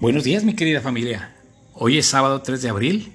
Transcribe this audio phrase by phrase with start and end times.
[0.00, 1.34] Buenos días, mi querida familia.
[1.72, 3.12] Hoy es sábado 3 de abril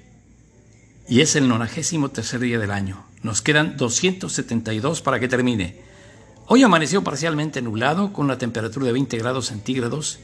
[1.08, 3.04] y es el 93 día del año.
[3.22, 5.80] Nos quedan 272 para que termine.
[6.46, 10.18] Hoy amaneció parcialmente nublado con una temperatura de 20 grados centígrados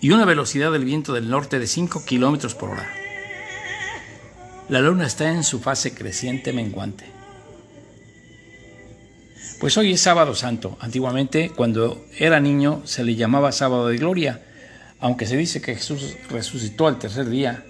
[0.00, 2.88] y una velocidad del viento del norte de 5 kilómetros por hora.
[4.68, 7.06] La luna está en su fase creciente menguante.
[9.60, 10.76] Pues hoy es sábado santo.
[10.80, 14.42] Antiguamente, cuando era niño, se le llamaba sábado de gloria
[15.00, 17.64] aunque se dice que Jesús resucitó al tercer día,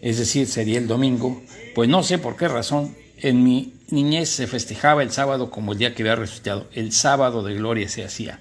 [0.00, 1.42] es decir, sería el domingo,
[1.74, 5.78] pues no sé por qué razón en mi niñez se festejaba el sábado como el
[5.78, 8.40] día que había resucitado, el sábado de gloria se hacía.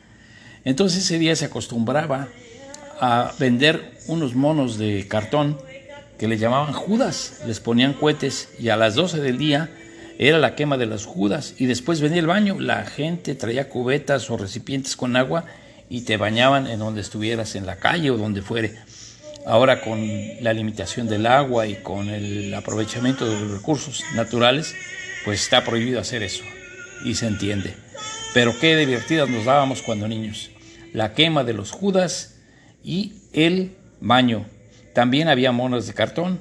[0.63, 2.29] Entonces ese día se acostumbraba
[2.99, 5.57] a vender unos monos de cartón
[6.17, 9.69] que le llamaban judas, les ponían cohetes y a las 12 del día
[10.17, 14.29] era la quema de las judas y después venía el baño, la gente traía cubetas
[14.29, 15.45] o recipientes con agua
[15.89, 18.75] y te bañaban en donde estuvieras, en la calle o donde fuere.
[19.45, 20.05] Ahora con
[20.41, 24.75] la limitación del agua y con el aprovechamiento de los recursos naturales,
[25.23, 26.43] pues está prohibido hacer eso
[27.05, 27.75] y se entiende.
[28.33, 30.51] Pero qué divertidas nos dábamos cuando niños.
[30.93, 32.38] La quema de los judas
[32.83, 34.45] y el baño.
[34.93, 36.39] También había monos de cartón,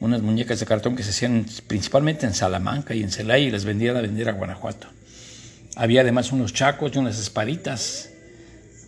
[0.00, 3.64] unas muñecas de cartón que se hacían principalmente en Salamanca y en Celaya y las
[3.64, 4.88] vendían a vender a Guanajuato.
[5.76, 8.10] Había además unos chacos y unas espaditas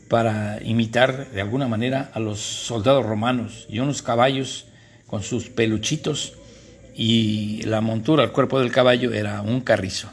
[0.09, 4.67] para imitar de alguna manera a los soldados romanos y unos caballos
[5.07, 6.35] con sus peluchitos
[6.95, 10.09] y la montura, el cuerpo del caballo era un carrizo.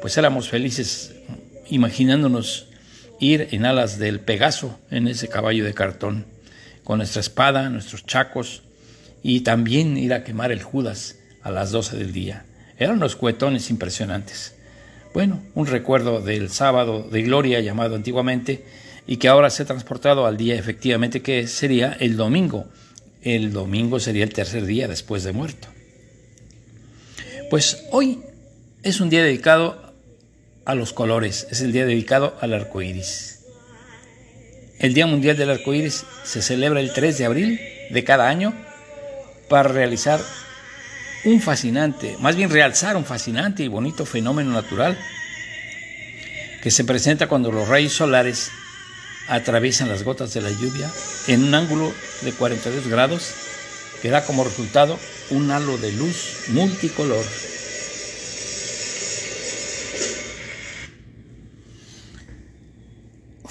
[0.00, 1.14] Pues éramos felices
[1.70, 2.67] imaginándonos
[3.20, 6.26] ir en alas del Pegaso en ese caballo de cartón,
[6.84, 8.62] con nuestra espada, nuestros chacos
[9.22, 12.44] y también ir a quemar el Judas a las 12 del día.
[12.78, 14.54] Eran unos cuetones impresionantes.
[15.12, 18.64] Bueno, un recuerdo del sábado de gloria llamado antiguamente
[19.06, 22.66] y que ahora se ha transportado al día efectivamente que sería el domingo.
[23.22, 25.68] El domingo sería el tercer día después de muerto.
[27.50, 28.20] Pues hoy
[28.82, 29.87] es un día dedicado
[30.68, 33.38] a los colores, es el día dedicado al arco iris.
[34.78, 38.54] El Día Mundial del Arco Iris se celebra el 3 de abril de cada año
[39.48, 40.20] para realizar
[41.24, 44.96] un fascinante, más bien realzar un fascinante y bonito fenómeno natural
[46.62, 48.52] que se presenta cuando los rayos solares
[49.26, 50.88] atraviesan las gotas de la lluvia
[51.26, 53.32] en un ángulo de 42 grados
[54.02, 54.98] que da como resultado
[55.30, 57.24] un halo de luz multicolor.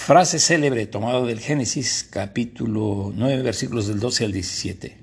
[0.07, 4.95] Frase célebre tomado del Génesis capítulo 9 versículos del 12 al 17.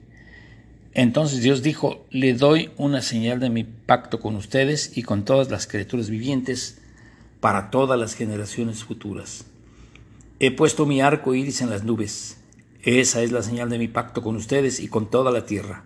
[0.94, 5.50] Entonces Dios dijo, le doy una señal de mi pacto con ustedes y con todas
[5.50, 6.78] las criaturas vivientes
[7.40, 9.44] para todas las generaciones futuras.
[10.40, 12.38] He puesto mi arco iris en las nubes.
[12.82, 15.84] Esa es la señal de mi pacto con ustedes y con toda la tierra.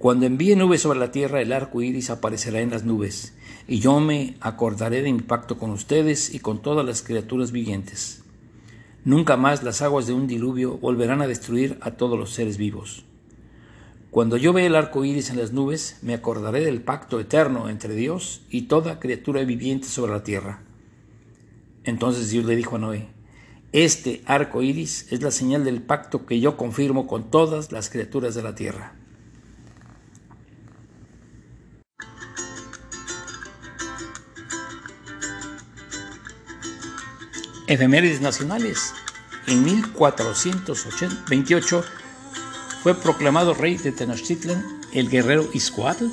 [0.00, 3.32] Cuando envíe nubes sobre la tierra, el arco iris aparecerá en las nubes,
[3.68, 8.23] y yo me acordaré de mi pacto con ustedes y con todas las criaturas vivientes.
[9.04, 13.04] Nunca más las aguas de un diluvio volverán a destruir a todos los seres vivos.
[14.10, 17.94] Cuando yo vea el arco iris en las nubes, me acordaré del pacto eterno entre
[17.94, 20.62] Dios y toda criatura viviente sobre la tierra.
[21.84, 23.08] Entonces Dios le dijo a Noé:
[23.72, 28.34] este arco iris es la señal del pacto que yo confirmo con todas las criaturas
[28.34, 28.94] de la tierra.
[37.66, 38.92] Efemérides nacionales.
[39.46, 41.82] En 1428
[42.82, 46.08] fue proclamado rey de Tenochtitlan el guerrero Iscoatl,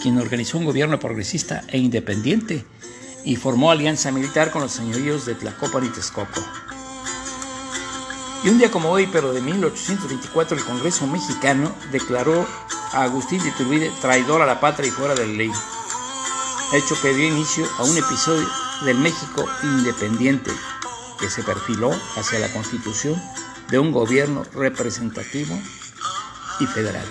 [0.00, 2.64] quien organizó un gobierno progresista e independiente
[3.24, 6.40] y formó alianza militar con los señoríos de Tlacopan y Texcoco.
[8.44, 12.46] Y un día como hoy, pero de 1824, el Congreso mexicano declaró
[12.92, 15.50] a Agustín de Iturbide traidor a la patria y fuera de la ley,
[16.74, 18.48] hecho que dio inicio a un episodio
[18.84, 20.52] del México independiente
[21.22, 23.14] que se perfiló hacia la constitución
[23.70, 25.56] de un gobierno representativo
[26.58, 27.06] y federal.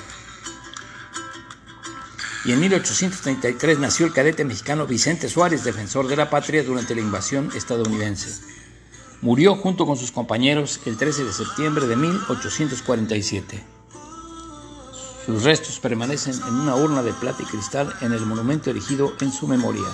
[2.44, 7.00] Y en 1833 nació el cadete mexicano Vicente Suárez, defensor de la patria durante la
[7.00, 8.44] invasión estadounidense.
[9.22, 13.64] Murió junto con sus compañeros el 13 de septiembre de 1847.
[15.26, 19.32] Sus restos permanecen en una urna de plata y cristal en el monumento erigido en
[19.32, 19.88] su memoria.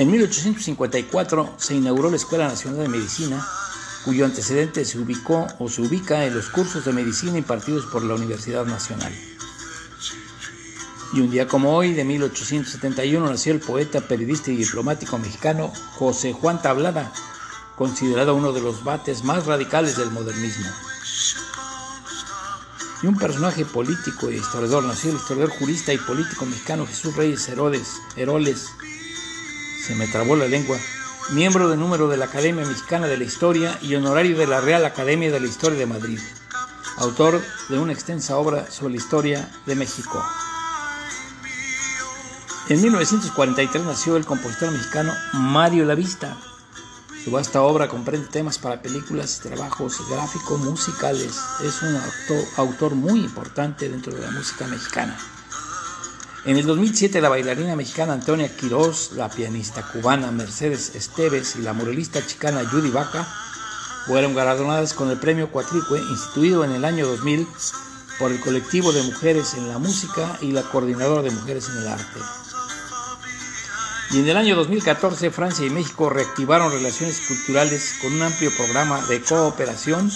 [0.00, 3.46] En 1854 se inauguró la Escuela Nacional de Medicina
[4.02, 8.14] cuyo antecedente se ubicó o se ubica en los cursos de medicina impartidos por la
[8.14, 9.12] Universidad Nacional.
[11.12, 16.32] Y un día como hoy, de 1871, nació el poeta, periodista y diplomático mexicano José
[16.32, 17.12] Juan Tablada,
[17.76, 20.70] considerado uno de los bates más radicales del modernismo.
[23.02, 27.46] Y un personaje político e historiador, nació el historiador jurista y político mexicano Jesús Reyes
[27.50, 28.70] Herodes, Heroles,
[29.80, 30.78] se me trabó la lengua,
[31.30, 34.84] miembro de número de la Academia Mexicana de la Historia y honorario de la Real
[34.84, 36.18] Academia de la Historia de Madrid,
[36.98, 40.22] autor de una extensa obra sobre la historia de México.
[42.68, 46.36] En 1943 nació el compositor mexicano Mario Lavista.
[47.24, 51.40] Su vasta obra comprende temas para películas trabajos gráficos musicales.
[51.64, 52.00] Es un
[52.56, 55.18] autor muy importante dentro de la música mexicana.
[56.46, 61.74] En el 2007, la bailarina mexicana Antonia Quiroz, la pianista cubana Mercedes Esteves y la
[61.74, 63.28] muralista chicana Judy Vaca
[64.06, 67.46] fueron galardonadas con el premio Cuatricue, instituido en el año 2000
[68.18, 71.88] por el colectivo de mujeres en la música y la coordinadora de mujeres en el
[71.88, 72.20] arte.
[74.12, 79.04] Y en el año 2014, Francia y México reactivaron relaciones culturales con un amplio programa
[79.08, 80.10] de cooperación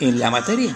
[0.00, 0.74] en la materia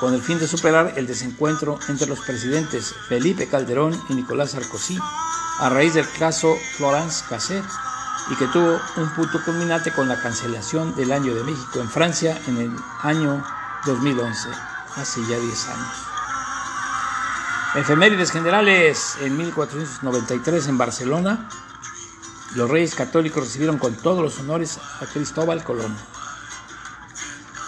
[0.00, 4.98] con el fin de superar el desencuentro entre los presidentes Felipe Calderón y Nicolás Sarkozy
[5.58, 7.62] a raíz del caso Florence Cassé
[8.30, 12.38] y que tuvo un punto culminante con la cancelación del Año de México en Francia
[12.46, 13.44] en el año
[13.86, 14.48] 2011,
[14.96, 15.96] hace ya 10 años.
[17.74, 21.48] Efemérides generales en 1493 en Barcelona,
[22.54, 25.96] los reyes católicos recibieron con todos los honores a Cristóbal Colón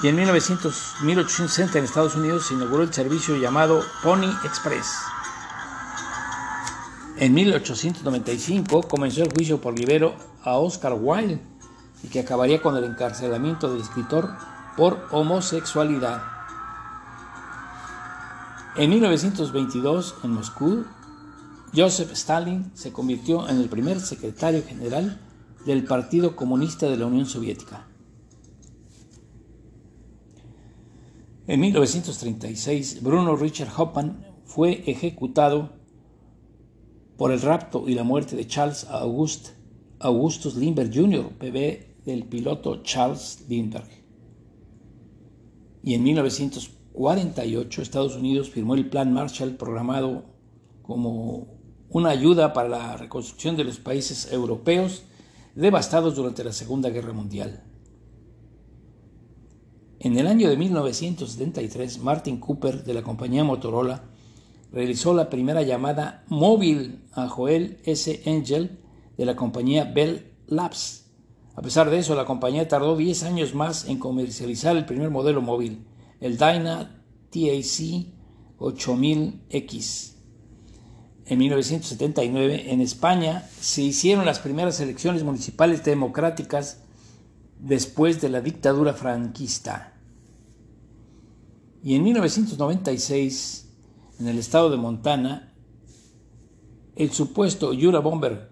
[0.03, 4.97] y en 1900, 1860 en Estados Unidos se inauguró el servicio llamado Pony Express.
[7.17, 11.43] En 1895 comenzó el juicio por libero a Oscar Wilde
[12.03, 14.31] y que acabaría con el encarcelamiento del escritor
[14.75, 16.23] por homosexualidad.
[18.77, 20.85] En 1922, en Moscú,
[21.77, 25.21] Joseph Stalin se convirtió en el primer secretario general
[25.67, 27.90] del Partido Comunista de la Unión Soviética.
[31.51, 35.71] En 1936, Bruno Richard Hoffman fue ejecutado
[37.17, 38.87] por el rapto y la muerte de Charles
[39.99, 43.91] Augustus Lindbergh Jr., bebé del piloto Charles Lindbergh.
[45.83, 50.27] Y en 1948 Estados Unidos firmó el Plan Marshall programado
[50.83, 51.49] como
[51.89, 55.03] una ayuda para la reconstrucción de los países europeos
[55.57, 57.65] devastados durante la Segunda Guerra Mundial.
[60.03, 64.03] En el año de 1973, Martin Cooper de la compañía Motorola
[64.73, 68.23] realizó la primera llamada móvil a Joel S.
[68.25, 68.79] Angel
[69.19, 71.05] de la compañía Bell Labs.
[71.55, 75.43] A pesar de eso, la compañía tardó 10 años más en comercializar el primer modelo
[75.43, 75.85] móvil,
[76.21, 78.07] el Dyna TAC
[78.59, 80.15] 8000X.
[81.27, 86.85] En 1979, en España, se hicieron las primeras elecciones municipales democráticas
[87.63, 89.95] después de la dictadura franquista.
[91.83, 93.69] Y en 1996,
[94.19, 95.55] en el estado de Montana,
[96.97, 98.51] el supuesto Yura Bomber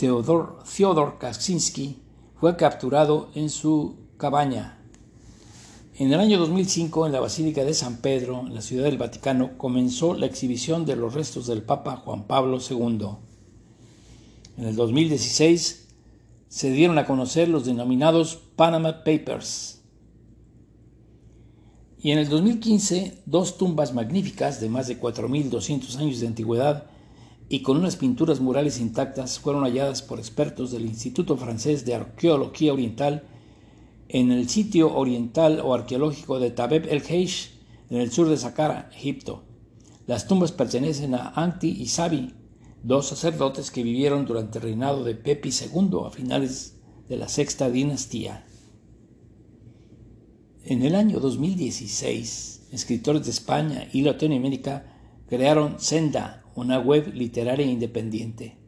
[0.00, 1.98] Theodor, Theodor Kaczynski
[2.40, 4.78] fue capturado en su cabaña.
[5.94, 9.58] En el año 2005, en la Basílica de San Pedro, en la Ciudad del Vaticano,
[9.58, 13.08] comenzó la exhibición de los restos del Papa Juan Pablo II.
[14.56, 15.88] En el 2016
[16.50, 19.84] se dieron a conocer los denominados Panama Papers.
[21.96, 26.86] Y en el 2015, dos tumbas magníficas de más de 4.200 años de antigüedad
[27.48, 32.72] y con unas pinturas murales intactas fueron halladas por expertos del Instituto Francés de Arqueología
[32.72, 33.22] Oriental
[34.08, 37.52] en el sitio oriental o arqueológico de Tabeb el Heish,
[37.90, 39.44] en el sur de Saqqara, Egipto.
[40.08, 42.34] Las tumbas pertenecen a Anti y Sabi,
[42.82, 46.76] dos sacerdotes que vivieron durante el reinado de Pepi II a finales
[47.08, 48.46] de la sexta dinastía.
[50.64, 54.86] En el año 2016, escritores de España y Latinoamérica
[55.28, 58.58] crearon Senda, una web literaria independiente.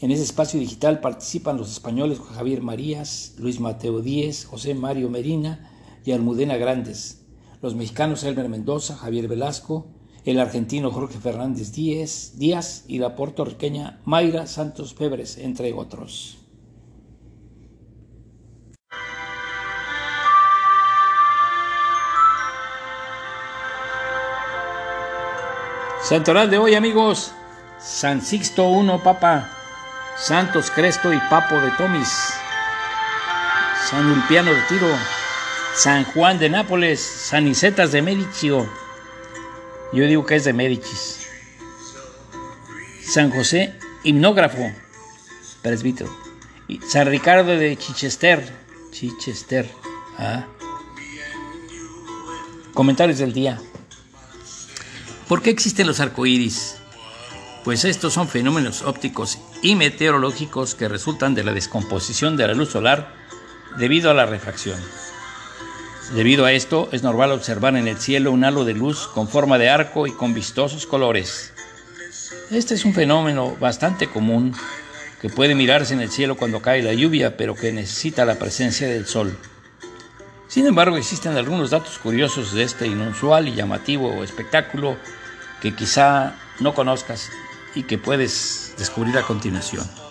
[0.00, 5.70] En ese espacio digital participan los españoles Javier Marías, Luis Mateo Díez, José Mario Merina
[6.04, 7.24] y Almudena Grandes,
[7.62, 9.86] los mexicanos Elmer Mendoza, Javier Velasco,
[10.24, 16.38] el argentino Jorge Fernández Díaz y la puertorriqueña Mayra Santos Febres, entre otros.
[26.02, 27.32] Santoral de hoy, amigos.
[27.78, 29.50] San Sixto I, Papa.
[30.16, 32.34] Santos Cresto y Papo de Tomis.
[33.90, 34.88] San Ulpiano de Tiro,
[35.74, 38.83] San Juan de Nápoles, San Isetas de Medicio.
[39.94, 41.20] Yo digo que es de Médicis.
[43.06, 44.72] San José, himnógrafo,
[45.62, 46.10] presbítero.
[46.84, 48.44] San Ricardo de Chichester,
[48.90, 49.70] Chichester.
[50.18, 50.46] Ah.
[52.72, 53.60] Comentarios del día.
[55.28, 56.76] ¿Por qué existen los arcoíris?
[57.62, 62.70] Pues estos son fenómenos ópticos y meteorológicos que resultan de la descomposición de la luz
[62.70, 63.14] solar
[63.78, 64.78] debido a la refracción.
[66.12, 69.58] Debido a esto, es normal observar en el cielo un halo de luz con forma
[69.58, 71.52] de arco y con vistosos colores.
[72.50, 74.54] Este es un fenómeno bastante común
[75.20, 78.86] que puede mirarse en el cielo cuando cae la lluvia, pero que necesita la presencia
[78.86, 79.36] del sol.
[80.46, 84.96] Sin embargo, existen algunos datos curiosos de este inusual y llamativo espectáculo
[85.60, 87.30] que quizá no conozcas
[87.74, 90.03] y que puedes descubrir a continuación.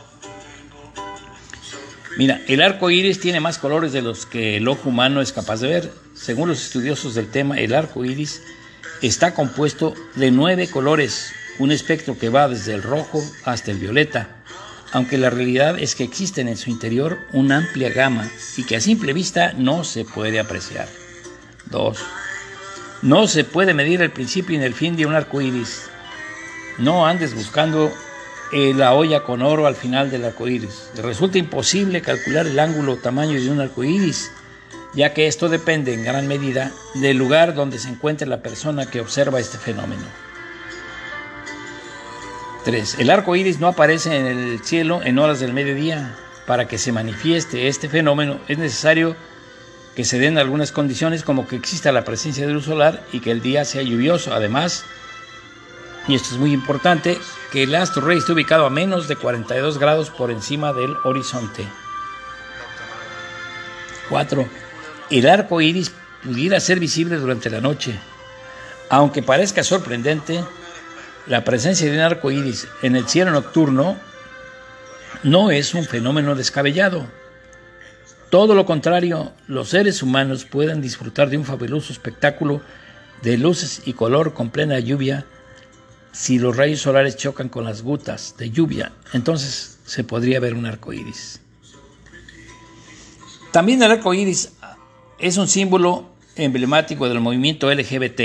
[2.15, 5.61] Mira, el arco iris tiene más colores de los que el ojo humano es capaz
[5.61, 5.91] de ver.
[6.13, 8.43] Según los estudiosos del tema, el arco iris
[9.01, 14.43] está compuesto de nueve colores, un espectro que va desde el rojo hasta el violeta,
[14.91, 18.81] aunque la realidad es que existen en su interior una amplia gama y que a
[18.81, 20.87] simple vista no se puede apreciar.
[21.71, 21.97] 2.
[23.01, 25.89] No se puede medir el principio y el fin de un arco iris.
[26.77, 27.91] No andes buscando
[28.53, 30.91] eh, la olla con oro al final del arco iris.
[30.95, 34.31] Resulta imposible calcular el ángulo o tamaño de un arco iris,
[34.93, 39.01] ya que esto depende en gran medida del lugar donde se encuentre la persona que
[39.01, 40.03] observa este fenómeno.
[42.63, 42.99] 3.
[42.99, 46.15] El arco iris no aparece en el cielo en horas del mediodía.
[46.45, 49.15] Para que se manifieste este fenómeno es necesario
[49.95, 53.31] que se den algunas condiciones como que exista la presencia de luz solar y que
[53.31, 54.33] el día sea lluvioso.
[54.33, 54.83] Además,
[56.07, 57.17] y esto es muy importante,
[57.51, 61.65] que el astro rey esté ubicado a menos de 42 grados por encima del horizonte.
[64.09, 64.47] 4.
[65.11, 65.91] El arco iris
[66.23, 67.97] pudiera ser visible durante la noche.
[68.89, 70.43] Aunque parezca sorprendente,
[71.25, 73.95] la presencia de un arco iris en el cielo nocturno
[75.23, 77.05] no es un fenómeno descabellado.
[78.29, 82.61] Todo lo contrario, los seres humanos pueden disfrutar de un fabuloso espectáculo
[83.21, 85.25] de luces y color con plena lluvia
[86.13, 90.65] si los rayos solares chocan con las gotas de lluvia, entonces se podría ver un
[90.65, 91.41] arco iris.
[93.51, 94.53] También el arco iris
[95.19, 98.21] es un símbolo emblemático del movimiento LGBT,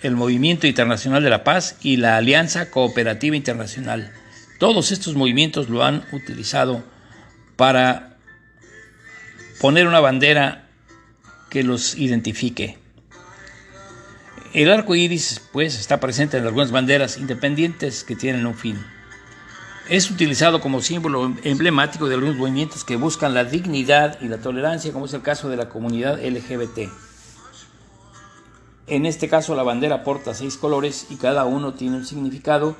[0.00, 4.12] el Movimiento Internacional de la Paz y la Alianza Cooperativa Internacional.
[4.58, 6.82] Todos estos movimientos lo han utilizado
[7.56, 8.16] para
[9.60, 10.68] poner una bandera
[11.50, 12.78] que los identifique.
[14.54, 18.82] El arco iris, pues, está presente en algunas banderas independientes que tienen un fin.
[19.90, 24.90] Es utilizado como símbolo emblemático de algunos movimientos que buscan la dignidad y la tolerancia,
[24.92, 26.90] como es el caso de la comunidad LGBT.
[28.86, 32.74] En este caso, la bandera porta seis colores y cada uno tiene un significado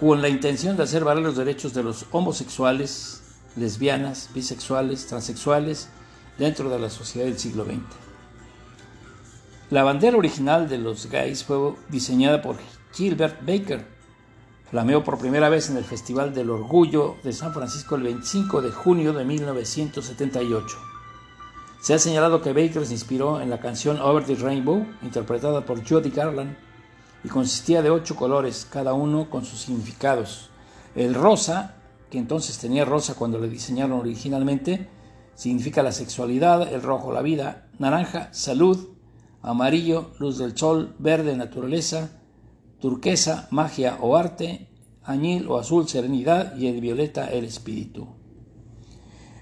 [0.00, 3.22] con la intención de hacer valer los derechos de los homosexuales,
[3.54, 5.88] lesbianas, bisexuales, transexuales
[6.36, 8.09] dentro de la sociedad del siglo XX.
[9.70, 12.56] La bandera original de los gays fue diseñada por
[12.92, 13.86] Gilbert Baker.
[14.68, 18.72] Flameó por primera vez en el Festival del Orgullo de San Francisco el 25 de
[18.72, 20.76] junio de 1978.
[21.80, 25.88] Se ha señalado que Baker se inspiró en la canción Over the Rainbow, interpretada por
[25.88, 26.56] Judy Garland,
[27.22, 30.50] y consistía de ocho colores, cada uno con sus significados.
[30.96, 31.76] El rosa,
[32.10, 34.88] que entonces tenía rosa cuando le diseñaron originalmente,
[35.36, 38.99] significa la sexualidad, el rojo la vida, naranja, salud,
[39.42, 42.10] amarillo, luz del sol, verde, naturaleza,
[42.80, 44.68] turquesa, magia o arte,
[45.04, 48.08] añil o azul, serenidad y el violeta, el espíritu.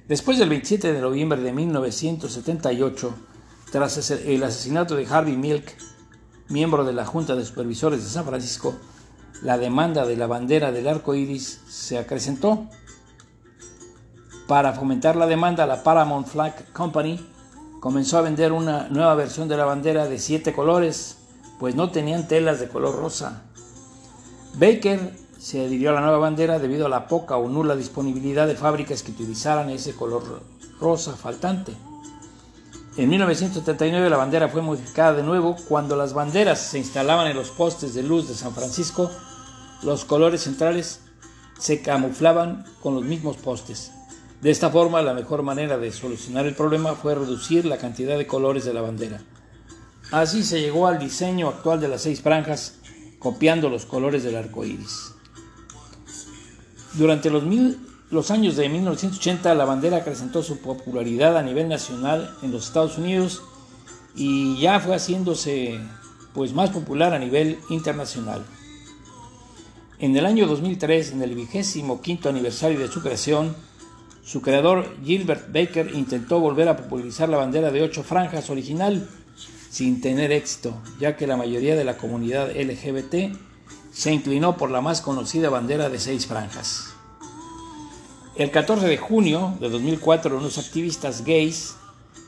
[0.07, 3.15] Después del 27 de noviembre de 1978,
[3.71, 5.77] tras el asesinato de Harvey Milk,
[6.49, 8.75] miembro de la Junta de Supervisores de San Francisco,
[9.43, 12.67] la demanda de la bandera del arco iris se acrecentó.
[14.47, 17.21] Para fomentar la demanda, la Paramount Flag Company
[17.81, 21.19] comenzó a vender una nueva versión de la bandera de siete colores,
[21.59, 23.43] pues no tenían telas de color rosa.
[24.55, 28.57] Baker se adhirió a la nueva bandera debido a la poca o nula disponibilidad de
[28.57, 30.43] fábricas que utilizaran ese color
[30.81, 31.73] rosa faltante.
[32.97, 37.51] En 1979 la bandera fue modificada de nuevo cuando las banderas se instalaban en los
[37.51, 39.09] postes de luz de San Francisco,
[39.83, 41.01] los colores centrales
[41.59, 43.93] se camuflaban con los mismos postes.
[44.41, 48.27] De esta forma, la mejor manera de solucionar el problema fue reducir la cantidad de
[48.27, 49.21] colores de la bandera.
[50.13, 52.79] Así se llegó al diseño actual de las seis franjas,
[53.19, 55.13] copiando los colores del arco iris.
[56.95, 57.43] Durante los
[58.11, 62.97] los años de 1980 la bandera acrecentó su popularidad a nivel nacional en los Estados
[62.97, 63.43] Unidos
[64.15, 65.79] y ya fue haciéndose
[66.33, 68.47] pues más popular a nivel internacional.
[69.99, 73.55] En el año 2003, en el vigésimo quinto aniversario de su creación,
[74.29, 79.09] su creador Gilbert Baker intentó volver a popularizar la bandera de ocho franjas original
[79.71, 83.35] sin tener éxito, ya que la mayoría de la comunidad LGBT
[83.91, 86.93] se inclinó por la más conocida bandera de seis franjas.
[88.37, 91.77] El 14 de junio de 2004, unos activistas gays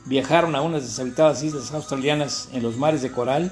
[0.05, 3.51] viajaron a unas deshabitadas islas australianas en los mares de coral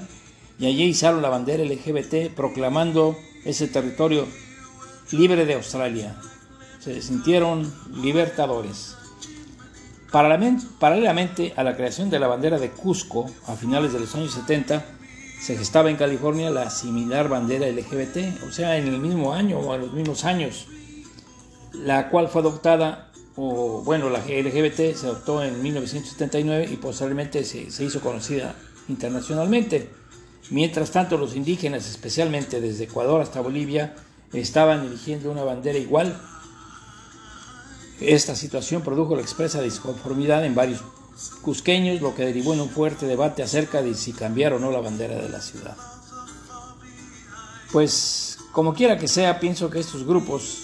[0.58, 4.26] y allí izaron la bandera LGBT proclamando ese territorio
[5.12, 6.20] libre de Australia.
[6.80, 8.96] Se sintieron libertadores.
[10.10, 14.84] Paralelamente a la creación de la bandera de Cusco a finales de los años 70,
[15.40, 19.72] se gestaba en California la similar bandera LGBT, o sea, en el mismo año o
[19.72, 20.66] a los mismos años
[21.72, 27.70] la cual fue adoptada, o bueno, la LGBT se adoptó en 1979 y posteriormente se,
[27.70, 28.54] se hizo conocida
[28.88, 29.90] internacionalmente.
[30.50, 33.94] Mientras tanto, los indígenas, especialmente desde Ecuador hasta Bolivia,
[34.32, 36.20] estaban eligiendo una bandera igual.
[38.00, 40.82] Esta situación produjo la expresa disconformidad en varios
[41.42, 44.80] cusqueños, lo que derivó en un fuerte debate acerca de si cambiar o no la
[44.80, 45.76] bandera de la ciudad.
[47.72, 50.62] Pues, como quiera que sea, pienso que estos grupos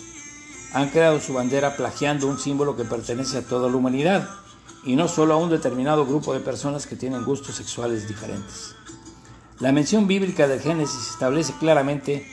[0.72, 4.28] han creado su bandera plagiando un símbolo que pertenece a toda la humanidad
[4.84, 8.74] y no solo a un determinado grupo de personas que tienen gustos sexuales diferentes.
[9.58, 12.26] La mención bíblica del Génesis establece claramente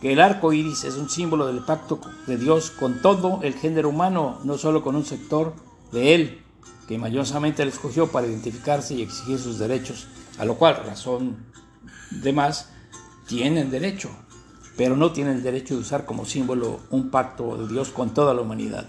[0.00, 3.90] que el arco iris es un símbolo del pacto de Dios con todo el género
[3.90, 5.54] humano, no solo con un sector
[5.92, 6.42] de él,
[6.88, 11.36] que mayorosamente le escogió para identificarse y exigir sus derechos, a lo cual, razón
[12.10, 12.70] de más,
[13.26, 14.10] tienen derecho
[14.80, 18.32] pero no tiene el derecho de usar como símbolo un pacto de Dios con toda
[18.32, 18.86] la humanidad.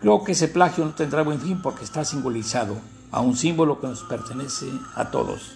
[0.00, 2.76] Creo que ese plagio no tendrá buen fin porque está simbolizado
[3.12, 4.66] a un símbolo que nos pertenece
[4.96, 5.52] a todos.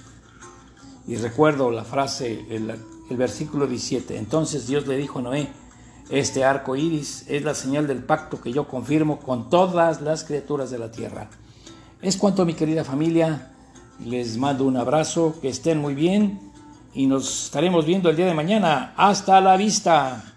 [1.08, 2.78] Y recuerdo la frase, el,
[3.10, 4.16] el versículo 17.
[4.16, 5.48] Entonces Dios le dijo a Noé,
[6.08, 10.70] este arco iris es la señal del pacto que yo confirmo con todas las criaturas
[10.70, 11.28] de la tierra.
[12.00, 13.52] Es cuanto, mi querida familia.
[14.04, 16.40] Les mando un abrazo, que estén muy bien
[16.94, 18.94] y nos estaremos viendo el día de mañana.
[18.96, 20.29] Hasta la vista.